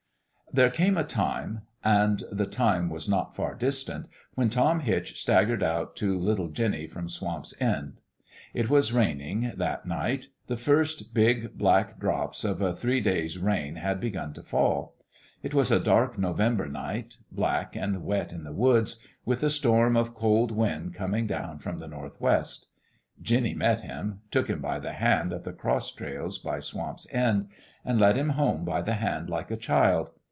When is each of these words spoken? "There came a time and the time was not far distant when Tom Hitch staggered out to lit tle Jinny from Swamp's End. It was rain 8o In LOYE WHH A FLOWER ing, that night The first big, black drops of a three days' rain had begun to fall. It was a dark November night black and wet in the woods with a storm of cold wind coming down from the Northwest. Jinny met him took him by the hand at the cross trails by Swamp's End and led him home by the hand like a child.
"There 0.61 0.69
came 0.69 0.97
a 0.97 1.05
time 1.05 1.61
and 1.81 2.23
the 2.29 2.45
time 2.45 2.89
was 2.89 3.07
not 3.07 3.33
far 3.33 3.55
distant 3.55 4.09
when 4.35 4.49
Tom 4.49 4.81
Hitch 4.81 5.17
staggered 5.17 5.63
out 5.63 5.95
to 5.95 6.19
lit 6.19 6.35
tle 6.35 6.49
Jinny 6.49 6.87
from 6.87 7.07
Swamp's 7.07 7.53
End. 7.61 8.01
It 8.53 8.69
was 8.69 8.91
rain 8.91 9.19
8o 9.19 9.21
In 9.21 9.21
LOYE 9.21 9.21
WHH 9.21 9.23
A 9.23 9.39
FLOWER 9.47 9.51
ing, 9.53 9.57
that 9.57 9.85
night 9.85 10.27
The 10.47 10.57
first 10.57 11.13
big, 11.13 11.57
black 11.57 11.99
drops 12.01 12.43
of 12.43 12.61
a 12.61 12.75
three 12.75 12.99
days' 12.99 13.37
rain 13.37 13.77
had 13.77 14.01
begun 14.01 14.33
to 14.33 14.43
fall. 14.43 14.97
It 15.41 15.53
was 15.53 15.71
a 15.71 15.79
dark 15.79 16.17
November 16.17 16.67
night 16.67 17.19
black 17.31 17.77
and 17.77 18.03
wet 18.03 18.33
in 18.33 18.43
the 18.43 18.51
woods 18.51 18.97
with 19.23 19.43
a 19.43 19.49
storm 19.49 19.95
of 19.95 20.13
cold 20.13 20.51
wind 20.51 20.93
coming 20.93 21.27
down 21.27 21.59
from 21.59 21.77
the 21.77 21.87
Northwest. 21.87 22.65
Jinny 23.21 23.53
met 23.53 23.79
him 23.79 24.19
took 24.31 24.49
him 24.49 24.59
by 24.59 24.79
the 24.79 24.91
hand 24.91 25.31
at 25.31 25.45
the 25.45 25.53
cross 25.53 25.89
trails 25.93 26.39
by 26.39 26.59
Swamp's 26.59 27.07
End 27.13 27.47
and 27.85 28.01
led 28.01 28.17
him 28.17 28.31
home 28.31 28.65
by 28.65 28.81
the 28.81 28.95
hand 28.95 29.29
like 29.29 29.49
a 29.49 29.55
child. 29.55 30.11